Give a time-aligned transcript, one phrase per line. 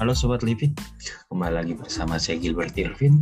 [0.00, 0.72] Halo Sobat Livin,
[1.28, 3.20] kembali lagi bersama saya Gilbert Irvin.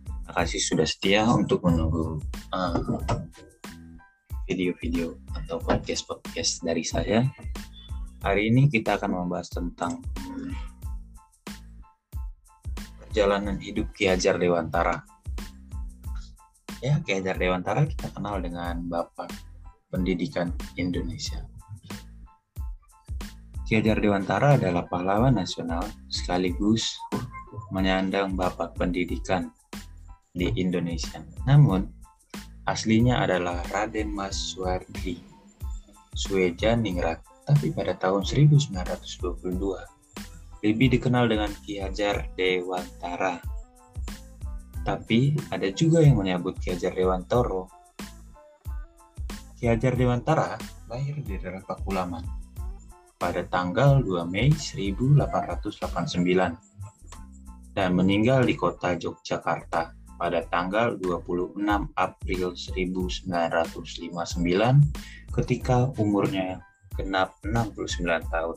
[0.00, 2.24] Terima kasih sudah setia untuk menunggu
[2.56, 2.80] uh,
[4.48, 7.20] video-video atau podcast-podcast dari saya.
[8.24, 10.00] Hari ini kita akan membahas tentang
[13.04, 15.04] perjalanan hidup Ki Hajar Dewantara.
[16.80, 19.28] Ya, Ki Hajar Dewantara kita kenal dengan Bapak
[19.92, 20.48] Pendidikan
[20.80, 21.44] Indonesia.
[23.64, 25.80] Ki Hajar Dewantara adalah pahlawan nasional
[26.12, 27.00] sekaligus
[27.72, 29.48] menyandang bapak pendidikan
[30.36, 31.24] di Indonesia.
[31.48, 31.88] Namun,
[32.68, 35.16] aslinya adalah Raden Mas Suwardi
[36.76, 38.76] Ningrat, tapi pada tahun 1922
[40.60, 43.40] lebih dikenal dengan Ki Hajar Dewantara.
[44.84, 47.72] Tapi ada juga yang menyebut Ki Hajar Dewantoro.
[49.56, 52.43] Ki Hajar Dewantara lahir di daerah Pakulaman
[53.18, 56.58] pada tanggal 2 Mei 1889
[57.74, 61.58] dan meninggal di kota Yogyakarta pada tanggal 26
[61.98, 63.26] April 1959
[65.34, 66.62] ketika umurnya
[66.94, 68.54] genap 69 tahun.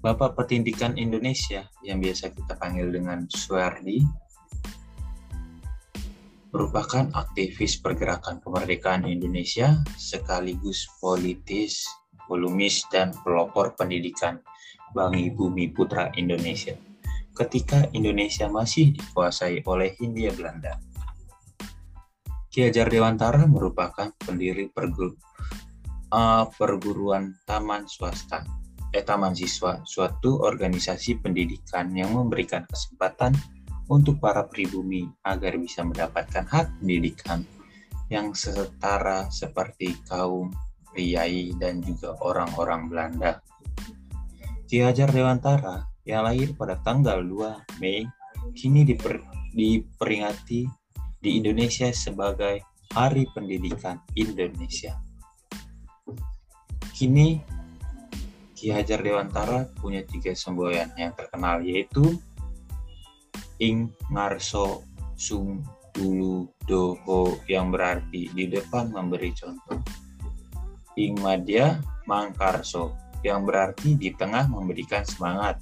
[0.00, 4.00] Bapak Pendidikan Indonesia yang biasa kita panggil dengan Suwardi
[6.50, 11.86] merupakan aktivis pergerakan kemerdekaan Indonesia sekaligus politis
[12.30, 14.38] volumis dan pelopor pendidikan
[14.94, 16.78] Bangi Bumi Putra Indonesia
[17.40, 20.76] ketika Indonesia masih dikuasai oleh Hindia Belanda.
[22.52, 25.14] Ki Hajar Dewantara merupakan pendiri pergu,
[26.12, 28.44] uh, perguruan taman swasta,
[28.90, 33.32] eh taman siswa, suatu organisasi pendidikan yang memberikan kesempatan
[33.88, 37.46] untuk para pribumi agar bisa mendapatkan hak pendidikan
[38.10, 40.50] yang setara seperti kaum
[40.92, 43.40] priai, dan juga orang-orang Belanda.
[44.70, 48.06] Ki Hajar Dewantara yang lahir pada tanggal 2 Mei
[48.54, 49.18] kini diper,
[49.50, 50.66] diperingati
[51.20, 54.94] di Indonesia sebagai Hari Pendidikan Indonesia.
[56.94, 57.38] Kini
[58.54, 62.18] Ki Hajar Dewantara punya tiga semboyan yang terkenal yaitu
[63.60, 64.84] Ing Ngarso
[65.16, 69.82] Sung Dulu Doho yang berarti di depan memberi contoh
[71.00, 72.92] Ingmadya Mangkarso
[73.24, 75.60] yang berarti di tengah memberikan semangat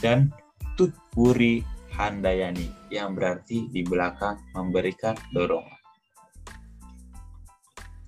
[0.00, 0.32] dan
[0.76, 1.64] Tutpuri
[1.96, 5.80] Handayani yang berarti di belakang memberikan dorongan.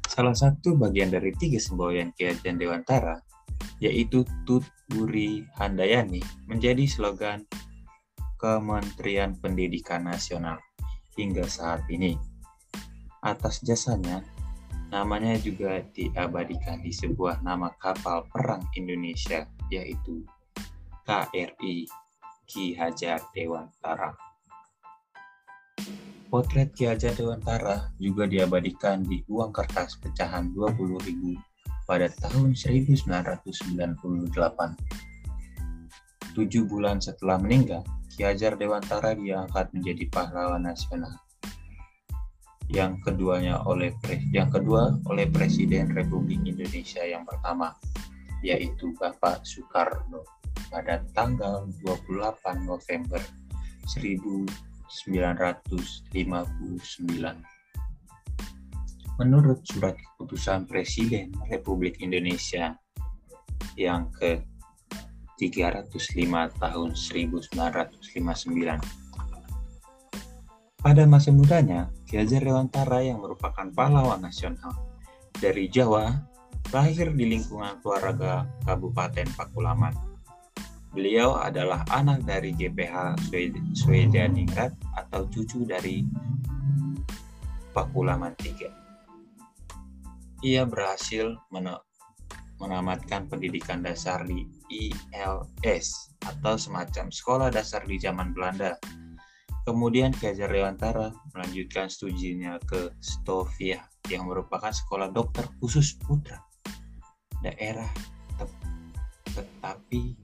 [0.04, 3.16] Salah satu bagian dari tiga semboyan Ki Hajar Dewantara
[3.78, 6.20] yaitu Tutpuri Handayani
[6.50, 7.46] menjadi slogan
[8.38, 10.62] Kementerian Pendidikan Nasional
[11.18, 12.14] hingga saat ini.
[13.18, 14.22] Atas jasanya,
[14.88, 20.24] Namanya juga diabadikan di sebuah nama kapal perang Indonesia yaitu
[21.04, 21.84] KRI
[22.48, 24.16] Ki Hajar Dewantara.
[26.32, 31.36] Potret Ki Hajar Dewantara juga diabadikan di uang kertas pecahan 20.000
[31.84, 33.44] pada tahun 1998.
[36.32, 41.27] Tujuh bulan setelah meninggal, Ki Hajar Dewantara diangkat menjadi pahlawan nasional
[42.68, 43.96] yang keduanya oleh
[44.28, 47.72] yang kedua oleh Presiden Republik Indonesia yang pertama
[48.44, 50.22] yaitu Bapak Soekarno
[50.68, 53.24] pada tanggal 28 November
[53.88, 54.52] 1959.
[59.18, 62.78] Menurut surat keputusan Presiden Republik Indonesia
[63.74, 64.38] yang ke
[65.40, 65.88] 305
[66.58, 69.07] tahun 1959
[70.78, 74.70] pada masa mudanya, Ki Hajar Dewantara yang merupakan pahlawan nasional
[75.34, 76.14] dari Jawa
[76.70, 79.94] lahir di lingkungan keluarga Kabupaten Pakulaman.
[80.94, 83.28] Beliau adalah anak dari GPH
[83.76, 86.06] Swedaningrat atau cucu dari
[87.74, 88.70] Pakulaman III.
[90.46, 91.34] Ia berhasil
[92.62, 98.78] menamatkan pendidikan dasar di ILS atau semacam sekolah dasar di zaman Belanda
[99.68, 106.40] Kemudian Hajar Dewantara melanjutkan studinya ke Stovia yang merupakan sekolah dokter khusus putra
[107.44, 107.84] daerah
[109.36, 110.16] tetapi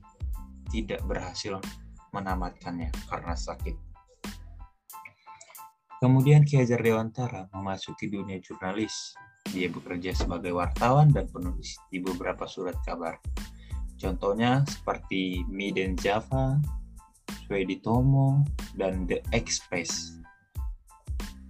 [0.72, 1.60] tidak berhasil
[2.16, 3.76] menamatkannya karena sakit.
[6.00, 9.12] Kemudian Ki Hajar Dewantara memasuki dunia jurnalis.
[9.52, 13.20] Dia bekerja sebagai wartawan dan penulis di beberapa surat kabar.
[14.00, 16.56] Contohnya seperti Miden Java,
[17.44, 18.44] Swedi Tomo,
[18.74, 20.18] dan The Express.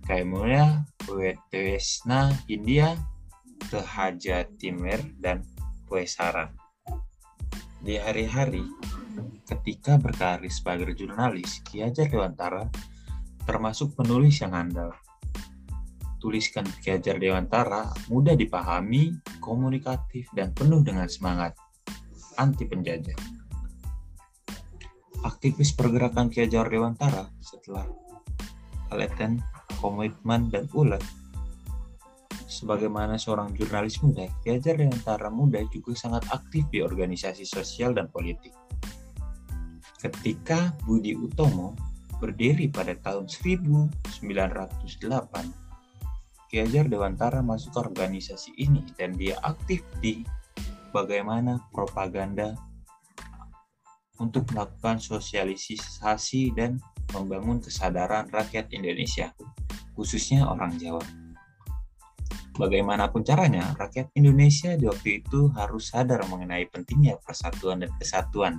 [0.05, 2.93] Kemudian Wetesna India,
[3.73, 5.41] Tehaja Timer, dan
[5.89, 6.53] Puesara.
[7.81, 8.65] Di hari-hari,
[9.49, 12.69] ketika berkarir sebagai jurnalis, Ki Hajar Dewantara
[13.45, 14.93] termasuk penulis yang andal.
[16.21, 21.57] Tuliskan Ki Hajar Dewantara mudah dipahami, komunikatif, dan penuh dengan semangat
[22.41, 23.34] anti penjajah.
[25.25, 27.89] Aktivis pergerakan Ki Hajar Dewantara setelah
[28.93, 29.41] Kaleten,
[29.81, 31.01] komitmen, dan ulet
[32.45, 38.13] Sebagaimana seorang jurnalis muda, Ki Hajar Dewantara muda juga sangat aktif di organisasi sosial dan
[38.13, 38.53] politik.
[39.97, 41.73] Ketika Budi Utomo
[42.21, 44.13] berdiri pada tahun 1908,
[46.53, 50.21] Ki Hajar Dewantara masuk ke organisasi ini dan dia aktif di
[50.95, 52.55] bagaimana propaganda
[54.23, 56.79] untuk melakukan sosialisasi dan
[57.11, 59.35] membangun kesadaran rakyat Indonesia,
[59.99, 61.03] khususnya orang Jawa.
[62.55, 68.55] Bagaimanapun caranya, rakyat Indonesia di waktu itu harus sadar mengenai pentingnya persatuan dan kesatuan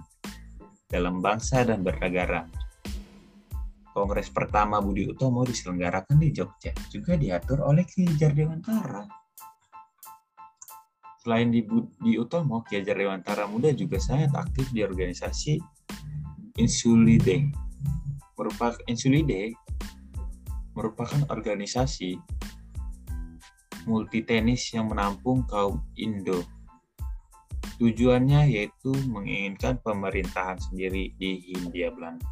[0.91, 2.43] dalam bangsa dan bernegara.
[3.95, 9.24] Kongres pertama Budi Utomo diselenggarakan di Jogja, juga diatur oleh Ki Hajar Dewantara.
[11.25, 15.57] Selain di Budi Utomo, Ki Dewantara Muda juga sangat aktif di organisasi
[16.61, 17.49] Insulide.
[18.37, 19.57] Merupakan Insulide
[20.77, 22.21] merupakan organisasi
[23.89, 26.45] multi tenis yang menampung kaum Indo.
[27.81, 32.29] Tujuannya yaitu menginginkan pemerintahan sendiri di Hindia Belanda.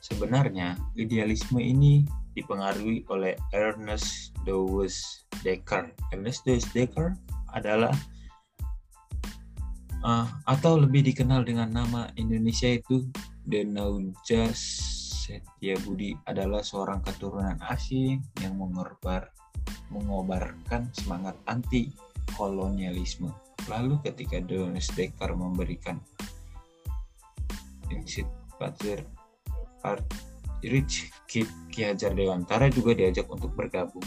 [0.00, 2.00] Sebenarnya, idealisme ini
[2.34, 5.90] dipengaruhi oleh Ernest Dawes Dekker.
[6.14, 7.14] Ernest Dawes Dekker
[7.50, 7.92] adalah
[10.06, 13.06] uh, atau lebih dikenal dengan nama Indonesia itu
[13.46, 14.52] Denauja
[15.86, 19.30] Budi adalah seorang keturunan asing yang mengorbar
[19.90, 21.90] mengobarkan semangat anti
[22.34, 23.30] kolonialisme.
[23.70, 25.98] Lalu ketika Donis Dekar memberikan
[28.58, 29.06] Patrick
[30.60, 31.46] Rich Ki
[31.80, 34.04] Hajar Dewantara juga diajak untuk bergabung.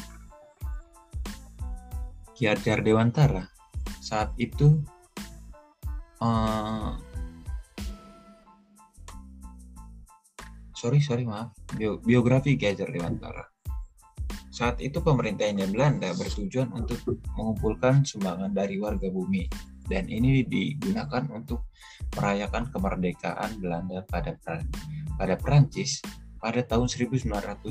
[2.34, 3.50] Ki Hajar Dewantara
[4.04, 4.84] saat itu
[6.22, 6.94] uh,
[10.78, 11.56] sorry sorry maaf.
[12.04, 13.50] Biografi Ki Hajar Dewantara.
[14.54, 17.02] Saat itu pemerintah Hindia Belanda bertujuan untuk
[17.34, 19.50] mengumpulkan sumbangan dari warga bumi
[19.90, 21.74] dan ini digunakan untuk
[22.14, 24.38] merayakan kemerdekaan Belanda pada
[25.18, 26.00] pada Perancis
[26.44, 27.63] pada tahun 1913.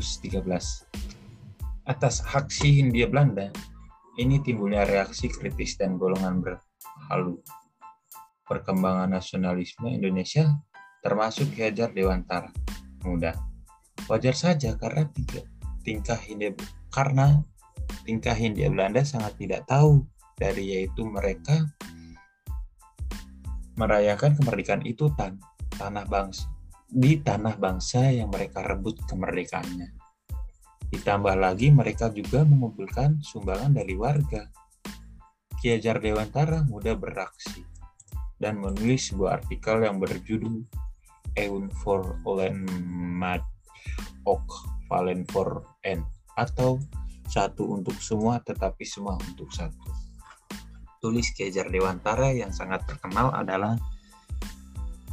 [1.84, 3.52] Atas aksi Hindia Belanda,
[4.16, 7.36] ini timbulnya reaksi kritis dan golongan berhalu.
[8.48, 10.48] Perkembangan nasionalisme Indonesia
[11.04, 12.48] termasuk Hajar Dewantara
[13.04, 13.36] muda.
[14.08, 15.44] Wajar saja karena tiga,
[15.84, 16.56] tingkah Hindia
[16.88, 17.44] karena
[18.08, 20.08] tingkah Hindia Belanda sangat tidak tahu
[20.40, 21.68] dari yaitu mereka
[23.76, 25.40] merayakan kemerdekaan itu tan
[25.76, 26.51] tanah bangsa
[26.92, 29.88] di tanah bangsa yang mereka rebut kemerdekaannya.
[30.92, 34.44] Ditambah lagi mereka juga mengumpulkan sumbangan dari warga.
[35.56, 37.64] Ki Hajar Dewantara mudah beraksi
[38.36, 40.68] dan menulis sebuah artikel yang berjudul
[41.40, 42.68] Eun for Olen
[43.16, 43.40] Mad
[44.28, 44.50] Ok
[44.92, 46.04] Valen for N
[46.36, 46.76] atau
[47.24, 49.88] satu untuk semua tetapi semua untuk satu.
[51.00, 53.80] Tulis Kejar Dewantara yang sangat terkenal adalah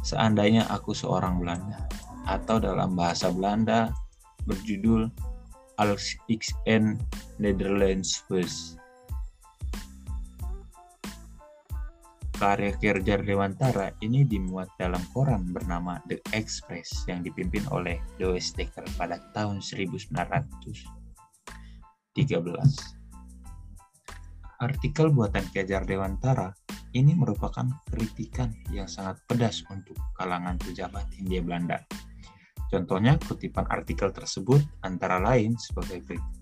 [0.00, 1.84] Seandainya aku seorang Belanda
[2.24, 3.92] atau dalam bahasa Belanda
[4.48, 5.12] berjudul
[5.80, 7.00] Alex XN
[7.40, 8.80] Netherlands First.
[12.40, 18.88] Karya Kerjar Dewantara ini dimuat dalam koran bernama The Express yang dipimpin oleh Doe Dekker
[18.96, 20.00] pada tahun 1913.
[24.60, 26.56] Artikel buatan Kerjar Dewantara
[26.94, 31.78] ini merupakan kritikan yang sangat pedas untuk kalangan pejabat Hindia Belanda.
[32.70, 36.40] Contohnya kutipan artikel tersebut antara lain sebagai berikut.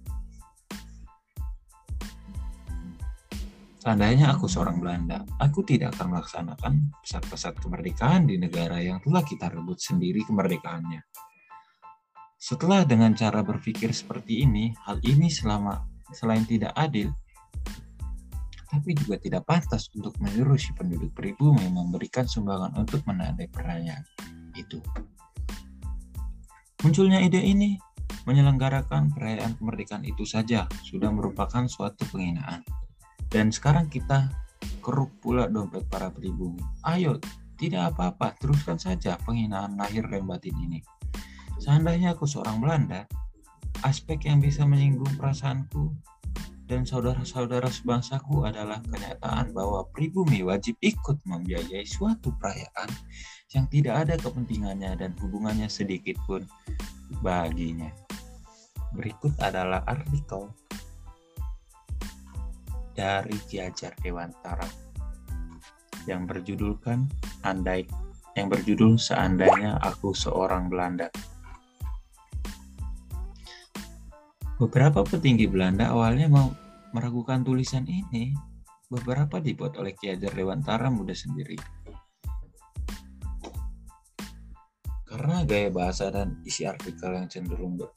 [3.78, 9.48] Seandainya aku seorang Belanda, aku tidak akan melaksanakan pesat-pesat kemerdekaan di negara yang telah kita
[9.48, 11.00] rebut sendiri kemerdekaannya.
[12.36, 17.16] Setelah dengan cara berpikir seperti ini, hal ini selama selain tidak adil,
[18.68, 24.04] tapi juga tidak pantas untuk menyuruh si penduduk pribumi memberikan sumbangan untuk menandai perayaan
[24.52, 24.78] itu.
[26.84, 27.80] Munculnya ide ini
[28.28, 32.60] menyelenggarakan perayaan kemerdekaan itu saja sudah merupakan suatu penghinaan
[33.32, 34.28] dan sekarang kita
[34.84, 36.60] keruk pula dompet para pribumi.
[36.84, 37.20] Ayo,
[37.58, 40.80] tidak apa-apa, teruskan saja penghinaan lahir dan batin ini.
[41.58, 43.04] Seandainya aku seorang Belanda,
[43.82, 45.92] aspek yang bisa menyinggung perasaanku
[46.68, 52.92] dan saudara-saudara sebangsaku adalah kenyataan bahwa pribumi wajib ikut membiayai suatu perayaan
[53.56, 56.44] yang tidak ada kepentingannya dan hubungannya sedikit pun
[57.24, 57.88] baginya.
[58.92, 60.52] Berikut adalah artikel
[62.92, 64.68] dari Ki Hajar Dewantara
[66.04, 67.08] yang berjudulkan
[67.48, 67.88] Andai
[68.36, 71.08] yang berjudul Seandainya Aku Seorang Belanda.
[74.58, 76.50] Beberapa petinggi Belanda awalnya mau
[76.90, 78.34] meragukan tulisan ini.
[78.90, 81.54] Beberapa dibuat oleh Ki Hajar Dewantara muda sendiri.
[85.06, 87.94] Karena gaya bahasa dan isi artikel yang cenderung ber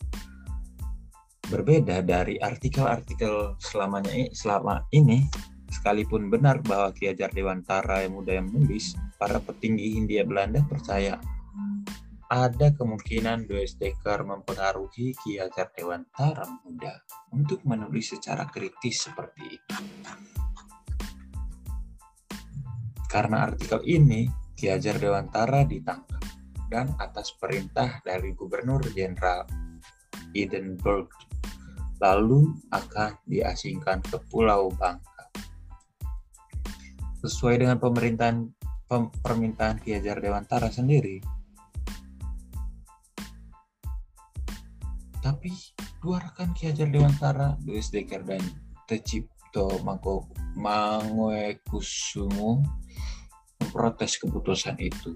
[1.49, 5.25] berbeda dari artikel-artikel selamanya selama ini,
[5.73, 11.17] sekalipun benar bahwa Ki Hajar Dewantara yang muda yang menulis, para petinggi Hindia Belanda percaya
[12.31, 17.03] ada kemungkinan Louis Dekker mempengaruhi Ki Hajar Dewantara muda
[17.35, 19.75] untuk menulis secara kritis seperti itu.
[23.11, 26.23] Karena artikel ini, Ki Hajar Dewantara ditangkap
[26.71, 29.43] dan atas perintah dari Gubernur Jenderal
[30.31, 31.11] Edinburgh
[31.99, 35.27] lalu akan diasingkan ke Pulau Bangka.
[37.19, 38.47] Sesuai dengan pemerintahan
[39.19, 41.40] permintaan Ki Hajar Dewantara sendiri,
[46.01, 48.41] dua rekan Ki Hajar Dewantara, Louis Dekker dan
[48.89, 50.25] Tecipto Mangko
[50.57, 52.65] Manguekusumo
[53.61, 55.13] memprotes keputusan itu.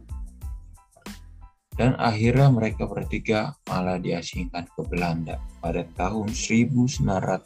[1.75, 7.43] Dan akhirnya mereka bertiga malah diasingkan ke Belanda pada tahun 1913.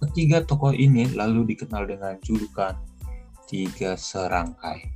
[0.00, 2.74] Ketiga tokoh ini lalu dikenal dengan julukan
[3.46, 4.90] Tiga Serangkai.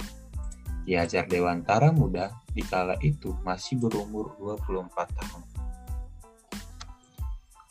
[0.85, 5.43] Ki Hajar Dewantara muda di kala itu masih berumur 24 tahun.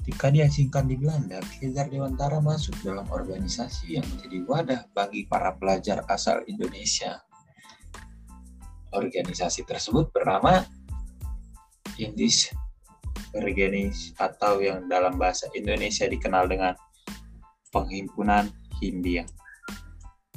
[0.03, 6.03] Ketika diasingkan di Belanda, Kezar Dewantara masuk dalam organisasi yang menjadi wadah bagi para pelajar
[6.11, 7.23] asal Indonesia.
[8.91, 10.65] Organisasi tersebut bernama
[11.95, 12.51] Indis
[13.31, 16.75] Regenis atau yang dalam bahasa Indonesia dikenal dengan
[17.71, 18.51] Penghimpunan
[18.83, 19.23] Hindia.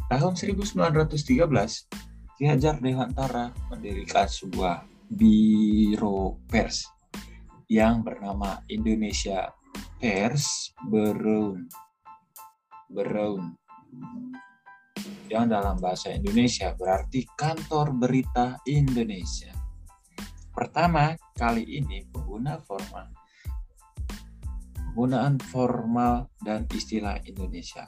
[0.06, 2.05] Tahun 1913,
[2.36, 6.84] Ki Hajar Dewantara mendirikan sebuah biro pers
[7.64, 9.48] yang bernama Indonesia
[9.96, 11.64] Pers Berun
[12.92, 13.56] Berun
[15.32, 19.50] yang dalam bahasa Indonesia berarti kantor berita Indonesia.
[20.52, 23.16] Pertama kali ini pengguna formal
[24.96, 27.84] penggunaan formal dan istilah Indonesia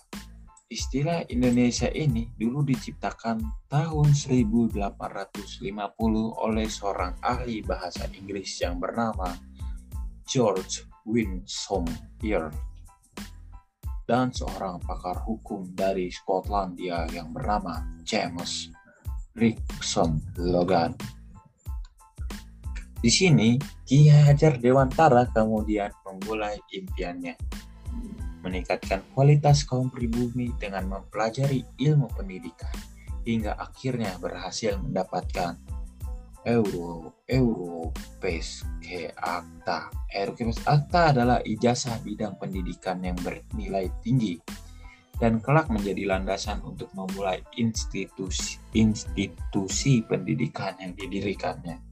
[0.68, 3.40] Istilah Indonesia ini dulu diciptakan
[3.72, 4.76] tahun 1850
[6.44, 9.32] oleh seorang ahli bahasa Inggris yang bernama
[10.28, 11.88] George Winsome
[12.20, 12.52] Earl
[14.04, 18.68] dan seorang pakar hukum dari Skotlandia yang bernama James
[19.40, 20.92] Rickson Logan.
[23.00, 23.56] Di sini,
[23.88, 27.40] Ki Hajar Dewantara kemudian memulai impiannya
[28.42, 32.73] meningkatkan kualitas kaum pribumi dengan mempelajari ilmu pendidikan
[33.26, 35.59] hingga akhirnya berhasil mendapatkan
[36.49, 39.92] Euro Europes ke Akta.
[40.09, 44.40] Europes Akta adalah ijazah bidang pendidikan yang bernilai tinggi
[45.18, 51.83] dan kelak menjadi landasan untuk memulai institusi institusi pendidikan yang didirikannya.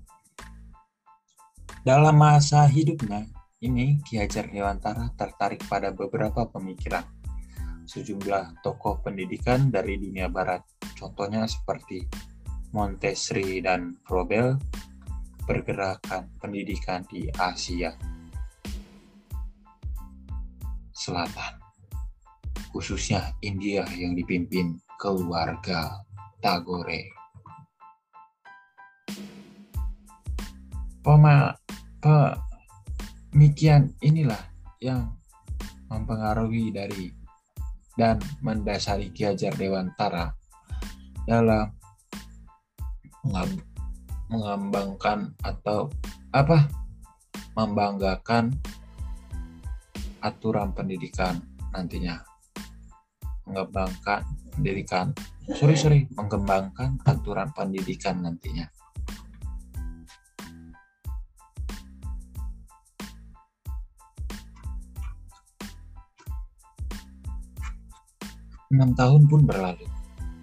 [1.83, 3.27] Dalam masa hidupnya,
[3.67, 7.03] ini Ki Hajar Dewantara tertarik pada beberapa pemikiran
[7.87, 10.63] sejumlah tokoh pendidikan dari dunia barat.
[10.99, 12.03] Contohnya seperti
[12.75, 14.59] Montessori dan Froebel
[15.47, 17.95] pergerakan pendidikan di Asia
[20.91, 21.55] Selatan,
[22.75, 26.03] khususnya India yang dipimpin keluarga
[26.43, 27.15] Tagore.
[31.07, 31.55] Pema,
[32.03, 32.46] pe,
[33.37, 34.41] Demikian inilah
[34.81, 35.13] yang
[35.93, 37.13] mempengaruhi dari
[37.93, 40.33] dan mendasari Ki Hajar Dewantara
[41.29, 41.69] dalam
[44.33, 45.93] mengembangkan atau
[46.33, 46.65] apa?
[47.53, 48.57] membanggakan
[50.25, 51.37] aturan pendidikan
[51.77, 52.17] nantinya.
[53.45, 54.25] Mengembangkan
[54.57, 55.13] pendidikan
[55.53, 58.65] sorry sorry mengembangkan aturan pendidikan nantinya
[68.67, 69.87] Enam tahun pun berlalu.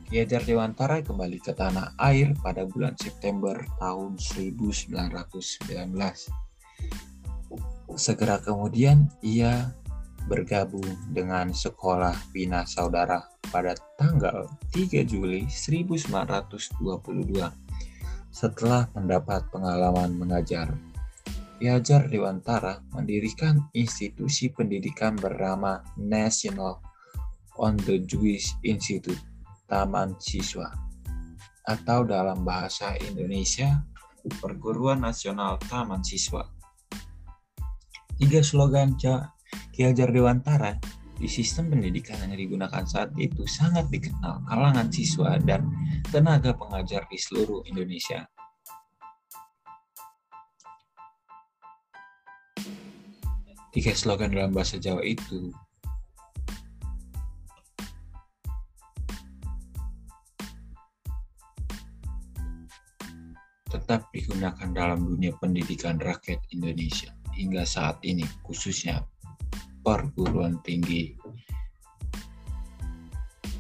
[0.08, 4.96] Ki Hajar Dewantara kembali ke tanah air pada bulan September tahun 1919.
[8.00, 9.76] Segera kemudian ia
[10.32, 16.80] bergabung dengan Sekolah Bina Saudara pada tanggal 3 Juli 1922
[18.32, 20.72] setelah mendapat pengalaman mengajar.
[21.60, 26.93] Ki Hajar Dewantara mendirikan institusi pendidikan bernama National
[27.58, 29.20] on the Jewish Institute
[29.70, 30.70] Taman Siswa
[31.64, 33.84] atau dalam bahasa Indonesia
[34.40, 36.48] Perguruan Nasional Taman Siswa.
[38.16, 38.96] Tiga slogan
[39.74, 40.78] Ki Hajar Dewantara
[41.18, 45.70] di sistem pendidikan yang digunakan saat itu sangat dikenal kalangan siswa dan
[46.10, 48.26] tenaga pengajar di seluruh Indonesia.
[53.74, 55.50] Tiga slogan dalam bahasa Jawa itu
[63.84, 69.04] tetap digunakan dalam dunia pendidikan rakyat Indonesia hingga saat ini khususnya
[69.84, 71.12] perguruan tinggi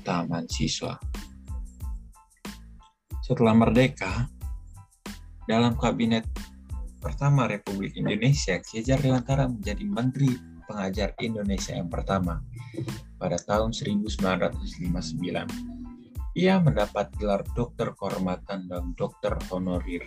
[0.07, 0.95] taman siswa.
[3.19, 4.31] Setelah merdeka,
[5.43, 6.23] dalam kabinet
[7.03, 10.31] pertama Republik Indonesia, Ki Hajar Dewantara menjadi Menteri
[10.63, 12.39] Pengajar Indonesia yang pertama
[13.19, 15.72] pada tahun 1959.
[16.33, 20.01] Ia mendapat gelar dokter kehormatan dan dokter honorir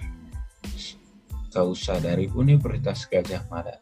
[1.54, 3.78] kausa dari Universitas Gajah Mada.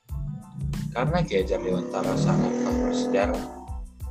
[0.93, 3.45] Karena Hajar Dewantara sangat bersejarah,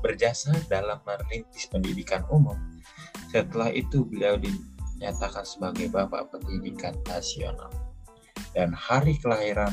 [0.04, 2.58] berjasa dalam merintis pendidikan umum.
[3.32, 7.72] Setelah itu beliau dinyatakan sebagai Bapak Pendidikan Nasional.
[8.52, 9.72] Dan hari kelahiran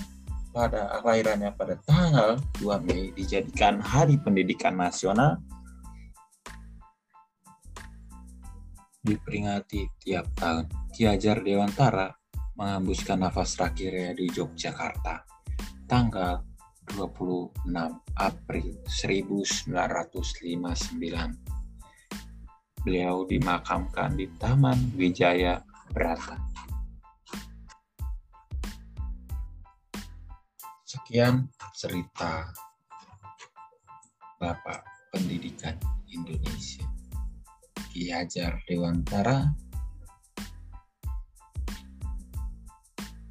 [0.55, 5.43] pada kelahirannya pada tanggal 2 Mei dijadikan Hari Pendidikan Nasional
[9.01, 10.69] diperingati tiap tahun.
[10.93, 12.13] Ki Hajar Dewantara
[12.57, 15.25] menghembuskan nafas terakhirnya di Yogyakarta
[15.89, 16.45] tanggal
[16.93, 17.65] 26
[18.19, 21.51] April 1959.
[22.81, 25.61] Beliau dimakamkan di Taman Wijaya
[25.93, 26.41] Brata.
[30.85, 32.51] Sekian cerita
[34.41, 35.77] Bapak Pendidikan
[36.11, 37.00] Indonesia.
[38.01, 39.53] Ki Hajar Dewantara.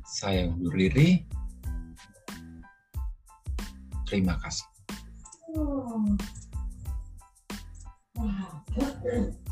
[0.05, 1.25] Saya undur diri.
[4.05, 4.69] Terima kasih.
[5.58, 6.05] Oh.
[8.13, 9.48] Wow.